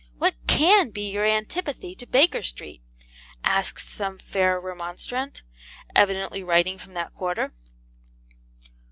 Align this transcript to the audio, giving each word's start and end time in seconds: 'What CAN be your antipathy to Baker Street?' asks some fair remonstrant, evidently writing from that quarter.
'What 0.17 0.33
CAN 0.47 0.89
be 0.89 1.11
your 1.11 1.25
antipathy 1.27 1.93
to 1.93 2.07
Baker 2.07 2.41
Street?' 2.41 2.81
asks 3.43 3.87
some 3.87 4.17
fair 4.17 4.59
remonstrant, 4.59 5.43
evidently 5.95 6.41
writing 6.43 6.79
from 6.79 6.95
that 6.95 7.13
quarter. 7.13 7.53